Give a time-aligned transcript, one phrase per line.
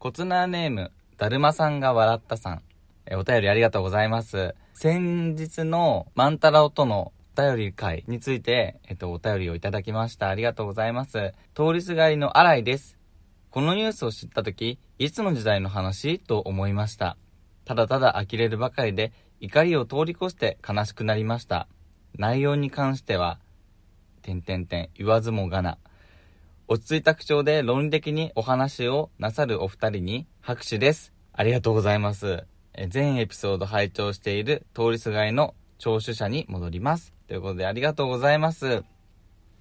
[0.00, 2.62] コツナーネーム、だるまさんが笑ったさん。
[3.04, 4.54] えお便りありがとうございます。
[4.72, 10.30] 先日の万太郎とのお便り会について、えっと、お便りをいただきました。
[10.30, 11.34] ありがとうございます。
[11.54, 12.96] 通りすがりの新井です。
[13.50, 17.18] このニュースを知ったとき、いつの時代の話と思いました。
[17.66, 21.68] ただただ呆れるばかりで、怒りを通り越して悲しくなりました。
[22.16, 23.38] 内容に関しては、
[24.22, 25.76] 点々点言わずもがな。
[26.72, 31.12] 落ち着いた口調で論理的にお話をなさるお二人に拍手です。
[31.32, 32.44] ありがとうございます。
[32.90, 37.12] 全エピソード拝聴している通りすがりの聴取者に戻ります。
[37.26, 38.84] ということでありがとうございます。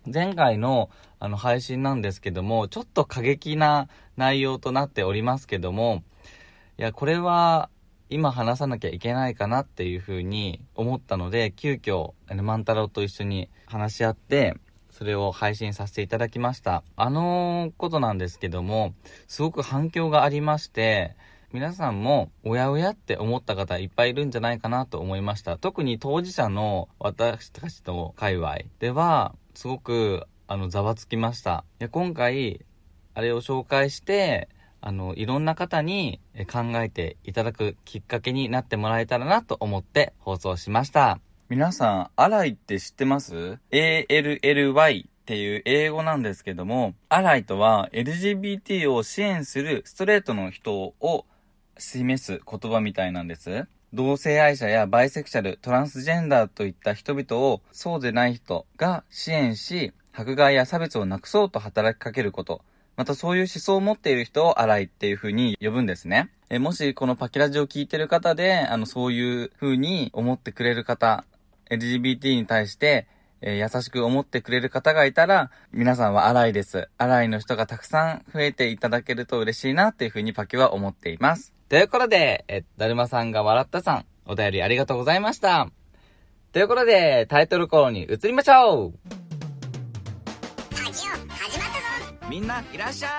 [0.06, 6.04] 前回のあの配信なんですけども、ちょっと過激な内容となっておりますけども、
[6.78, 7.72] いや、これは
[8.12, 14.54] 今話さなきゃいけないかなっていうふうに思ったので、急遽、万太郎と一緒に話し合って、
[15.00, 16.84] それを配信させていただきました。
[16.98, 18.94] あのことなんですけども、
[19.30, 21.16] すごく反響がありまして、
[21.54, 25.58] 皆さんも、おやおやって思った方いっぱいいるんじゃないかなと思いました。
[25.58, 31.64] 特に当事者の私たちの界隈では、すごく、あの、ざわつきました。
[31.80, 32.66] い今回、
[33.14, 34.50] あれを紹介して、
[34.82, 36.20] あの、いろんな方に
[36.52, 41.22] 考えていただくきっかけになってもらえたらなと思って放送しました。
[41.50, 51.26] 皆さん、アライって知ってます ?ALLY っていう英語なんですけども、アライとは LGBT を支援するストレートの人を
[51.76, 53.66] 示す言葉みたいなんです。
[53.94, 62.62] 同性愛者やバイセクシャル、トランスジェンダーといった人々をそうでない人が支援し、迫害や差別をなくそうと働きかけること。
[62.96, 66.30] またそういう思想を持っている人を荒いっていう風に呼ぶんですね。
[66.52, 71.26] えもしこのパキラジを聞いてる方で、あの、そういう風に思ってくれる方、
[71.70, 73.08] LGBT に対して、
[73.42, 76.90] えー、優しく思ってくれる方がいたら、皆さんは荒いです。
[76.98, 81.54] 荒いの人がたくさん増えていただけると嬉しいなっていう風にパキは思っています。
[81.70, 85.70] ということで、え、だるまさんが笑ったさん、お便りありがとうございました。
[86.52, 88.94] ということで、タイトルコールに移りましょう。
[92.30, 93.12] みんないらっしゃい。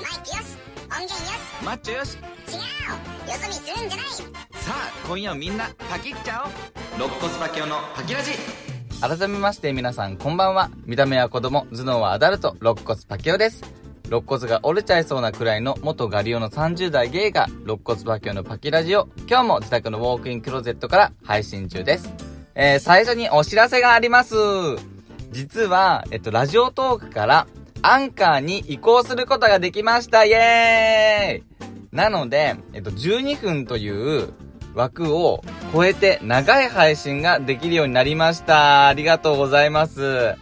[0.00, 0.56] マイクよし
[0.90, 1.64] 音源よし。
[1.64, 2.16] マッチョよし。
[2.16, 2.20] 違う。
[3.30, 4.06] よそ見するんじゃない
[4.68, 6.52] さあ今夜みんなパキっちゃおう。
[7.02, 8.32] 肋骨パキオのパキラジ。
[9.00, 10.68] 改めまして皆さんこんばんは。
[10.84, 13.62] 見た目は子供頭脳はアダルト肋骨パキオです。
[14.08, 22.12] 肋骨が折れちゃいそうなくらいの元ガリオの30代ゲイが肋骨パキオのパキラジを今日も自宅のウォークインクローゼットから配信中です。
[22.54, 24.34] えー、最初にお知らせがあります。
[25.30, 27.46] 実は、えっと、ラジオトークから
[27.80, 30.26] アンカーに移行することができました。
[30.26, 31.96] イエーイ。
[31.96, 34.34] なので、えっと、12分という
[34.74, 35.42] 枠を
[35.72, 38.88] 超えて長い配信ができるようになりました。
[38.88, 40.34] ありがとうございます。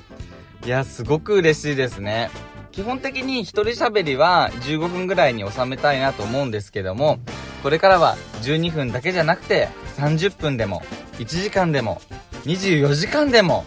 [0.64, 2.30] いや、すごく嬉しいですね。
[2.72, 7.18] 基本的に一人喋りは15分ぐらいに収めたいなと思うんですけども、
[7.62, 10.82] これからは12分だけじゃなくて30分でも
[11.18, 12.02] 1時間でも
[12.44, 13.64] 24時間でも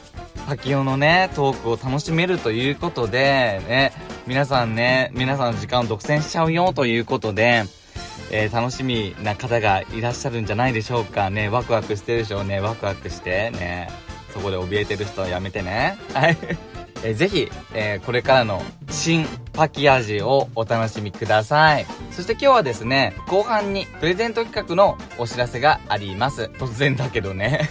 [0.47, 3.91] 滝尾のね、トークを楽しめるということで、ね、
[4.25, 7.65] 皆さんね、皆さんの時間を独占しちゃうよということで、
[8.31, 11.49] えー、楽しみな方がいらっしゃるんじゃないでしょうかね。
[11.49, 12.59] ワクワクしてるでしょうね。
[12.59, 13.89] ワクワクして、ね。
[14.33, 15.97] そこで怯えてる人はやめてね。
[16.13, 16.37] はい。
[17.03, 21.85] えー、ぜひ、えー、これからの新パキ味をお楽しみください。
[22.11, 26.43] そして今日はですね、後半にプレゼント企画のお知らせがあります。
[26.59, 27.69] 突然だけどね。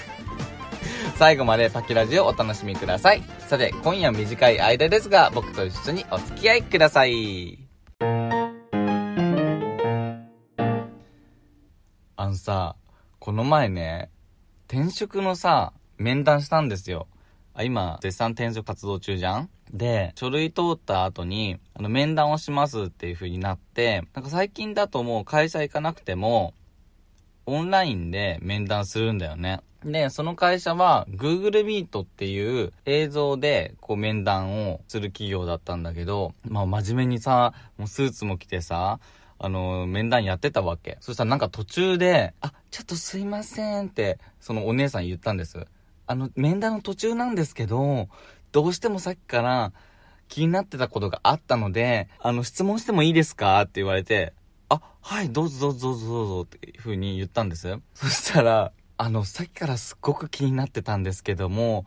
[1.16, 3.22] 最後までパキラジをお楽しみください。
[3.38, 7.67] さて、今夜短い間ですが、僕と一緒にお付き合いください。
[12.28, 12.76] あのさ、
[13.20, 14.10] この前ね、
[14.70, 17.06] 転職のさ、面談したんですよ。
[17.54, 19.48] あ、今、絶賛転職活動中じゃん？
[19.72, 26.52] で、書類通った後に、あの、面談をしますっていう風になって、なんか最近だともう会社行かなくても、
[27.46, 29.62] オンラインで面談するんだよね。
[29.82, 39.00] で、その会社は Google Meet っていう映像でこう面談をする企業だったんだけど、まあ真面目にさ、もうスーツも着てさ、
[39.38, 40.98] あの、面談やってたわけ。
[41.00, 45.66] そしたらなんか途中で、あ、ちょっとすいませんって、そのお姉さん言ったんです。
[46.06, 48.08] あの、面談の途中なんですけど、
[48.50, 49.72] どうしてもさっきから
[50.28, 53.60] 気になってたことがあったので、あの、質問してもいいですか？
[53.62, 54.32] って言われて、
[54.68, 57.78] あ、はい、どうぞどうぞどうぞどうぞっていう風に言ったんです。
[57.94, 61.86] そしたら、あの、さっきからすっごく気になってたんですけども、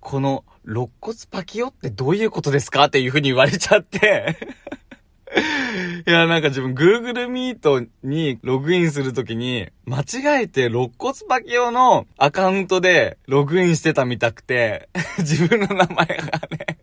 [0.00, 2.84] この、肋骨パキオってどういうことですか？
[2.84, 4.36] っていう風に言われちゃって
[6.06, 14.88] いや、なんか自分 Google Meet にログインするときに、間違えて肋骨パキオのアカウントでログインしてたみたくて、
[15.18, 16.06] 自分の名前が
[16.50, 16.78] ね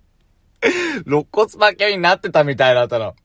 [1.05, 3.15] 肋骨パキオになってたみたいだったの。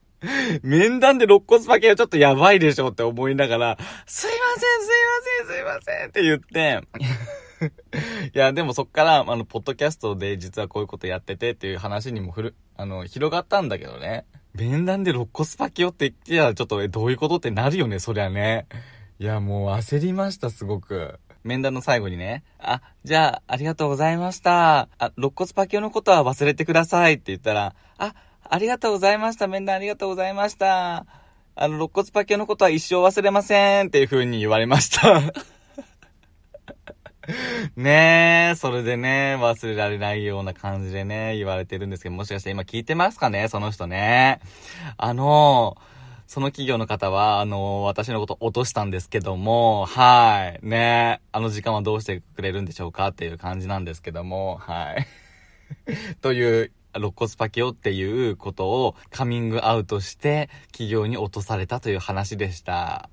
[0.63, 4.37] 面談で肋骨パケはちょっとやばいでしょって思いながら、すいま
[5.45, 6.81] せん、すいません、すいませんって言って、
[8.35, 14.25] いや、でもそっから、あの、ポッドキャストで実はこういうことやっててっていう話にもふる、あの、広がったんだけどね。
[14.55, 18.67] 面談で肋骨パキオって言ってたらちょっと、え、どういうことってなるよね、そりゃね。
[19.19, 21.19] いや、もう焦りました、すごく。
[21.43, 24.89] 面談の最後にね、あ、じゃあ、ありがとうございました。
[24.99, 28.15] あ、肋骨パキオのことは忘れてくださいって言ったら、あ、
[28.49, 29.49] ありがとうございました。
[29.49, 31.05] 面談ありがとうございました。
[31.57, 35.21] あの、肋骨パキオのことは一生忘れませんっていう風に言われました。
[37.77, 44.41] ねえ、それでね、忘れられないような感じでね、言われてるんですけど、もしかして今聞いてますかねその人ね。
[44.97, 45.77] あの、
[46.27, 50.67] その企業の方は、あの、私のこと落としたんですけども、はい。
[50.67, 55.07] ねあの時間はどうしてくれるんでしょうかっていう感じなんですけども、はい。
[56.21, 63.11] という、肋骨パキオっていうことをカミングアウトして企業に落とされたという話でした。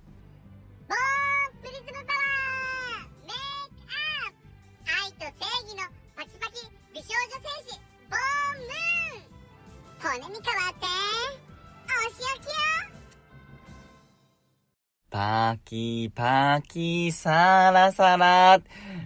[15.52, 18.62] パキパキサラサラ。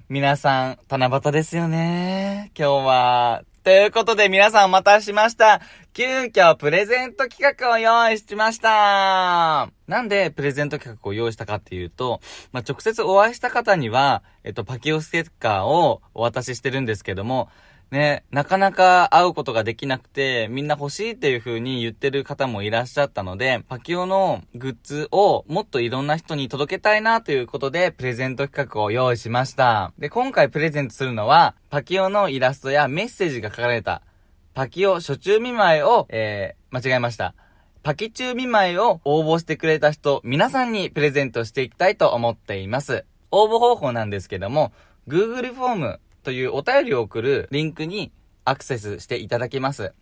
[0.07, 2.51] 皆さん、七夕ですよね。
[2.55, 3.43] 今日は。
[3.63, 5.59] ということで皆さんお待たせしました。
[5.93, 9.71] 急遽プレゼント企画を用意しました。
[9.87, 12.21] なんでプレゼント企画を用意したかっていうと、
[12.51, 17.49] まあ、直接お会いした方には、えっと、パキオステッカーをお渡ししてるんですけども、
[17.91, 29.93] ね、なかなか会うことができなくて、みんな欲しいっていう風に言ってる方もいらっしゃったので、パキオのグッズをもっといろんな人に届けたいなということで、プレゼント企画を用意しました。
[29.99, 34.01] で、今回プレゼントするのは、パキオのイラストやメッセージが書かれた、
[34.53, 37.35] パキオ初中見舞いを、えー、間違えました。
[37.83, 43.05] パキ中見舞いを応募してくれた人、皆さんにプレゼントしていきたいと思っています。
[43.31, 44.73] 応募方法なんですけども、
[45.07, 48.11] Google フォームというお便りを送るリンクに
[48.43, 49.93] アクセスしていただきます。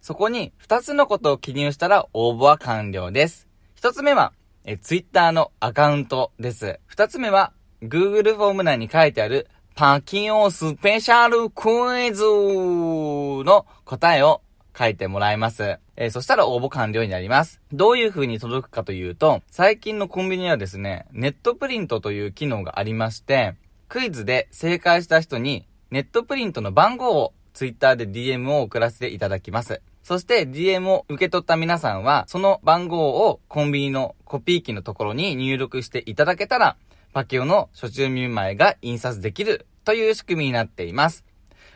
[0.00, 3.48] そこに2つのことを記入したら応募は完了です。
[3.80, 4.34] 1つ目は、
[4.64, 6.78] え、Twitter のアカウントです。
[6.94, 7.52] 2つ目は、
[7.82, 11.68] Google フォーム内に書いてあるパーキンオスペシャルク
[12.00, 14.42] イズの答えを
[14.78, 15.78] 書いてもらいます。
[15.96, 17.60] えーそしたら応募完了になります。
[17.72, 23.54] どういう風に届くかというと、最近のコンビニはですね、ネットプリントという機能がありまして、
[23.94, 29.82] クイズで正解した人に、ネットプリントの番号を Twitter で DM を送らせていただきます。
[30.02, 36.76] そして DM を受け取った皆さんは、その番号をコンビニのコピー機のところに入力していただけたら、
[37.12, 41.24] パキオの初中見舞いが印刷できるという仕組みになっています。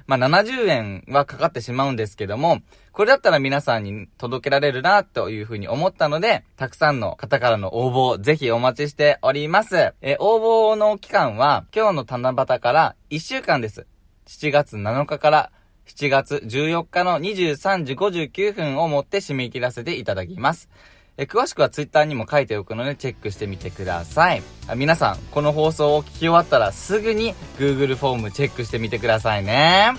[0.08, 2.62] まあ、70円はかかってしまうんですけども、
[2.92, 9.92] これだったら皆さんに届けられるなというふうに思ったので、たくさんの方からの応募、ぜひお待ちしております。
[10.00, 13.86] え、応募の期間は、今日の七夕から1週間です。
[14.26, 15.52] 7月7日から
[15.86, 20.70] 7月14日の23時59分をもって締め切らせていただきます。
[21.18, 24.42] え詳しくはツイッターにも書いておくのでチェックしてみてください。
[24.68, 29.94] あ皆さん、この放送を聞き終わったらすぐに Google フォームチェックしてみてくださいね。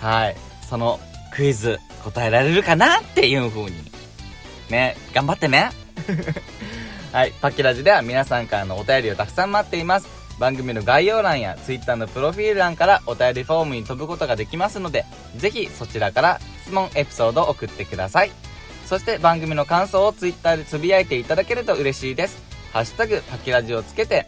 [0.00, 0.36] はい。
[0.68, 0.98] その
[1.32, 3.70] クイズ答えられるかなっていう風に。
[4.68, 5.70] ね、頑張ってね。
[7.12, 7.32] はい。
[7.40, 10.08] パッキラジでは皆さんからのお便りをたくさん待っています。
[10.40, 15.04] 番組の概要欄や Twitter のプロフィール欄からお便りフォームに飛ぶことができますので、
[15.36, 18.47] ぜひそちらから質問エピソードを送ってください。
[18.88, 22.42] そして番組の感想を Twitter でつぶやいていただけると嬉しいです。
[22.72, 24.26] ハッシュタグパキラジをつけて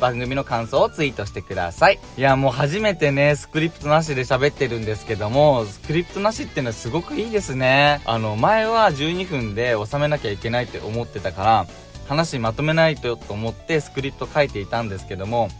[0.00, 1.98] 番組の感想をツイートしてください。
[2.16, 8.00] いや、もう初めてね、スクリプトなしで喋ってるんですけども、スクリプトなしっていうのはすごくいいですね。
[8.06, 11.66] あの、前は12分で収めなきゃいけないって思ってたから、
[12.08, 15.50] 話まとめないとと思ってスクリプト書いていたんですけども、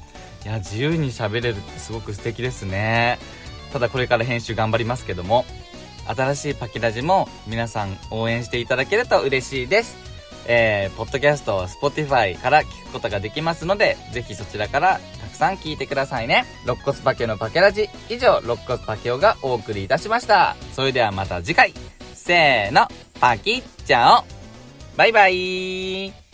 [0.44, 3.18] いや、自由に喋れるってすごく素敵ですね。
[3.74, 5.44] ただこれから編集頑張りますけども、
[6.14, 9.96] 新しいパキラジも皆さん応援していただけると嬉しいです。
[10.46, 16.46] えー、ポッドキャスト、スポティファイから聞くことができますので、ぜひそちらからたくさん聞いてくださいね。
[16.64, 20.56] 肋骨パケのパケラジ、以上、肋骨パケオがお送りいたしました。
[20.72, 21.74] それではまた次回、
[22.14, 22.88] せーの、
[23.20, 24.24] パキッチャオ
[24.96, 26.27] バイバイ